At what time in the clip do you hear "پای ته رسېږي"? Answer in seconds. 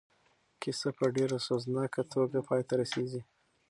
2.47-3.21